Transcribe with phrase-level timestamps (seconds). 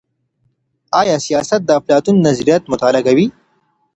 [1.01, 3.27] آیا سیاست د افلاطون نظریات مطالعه کوي؟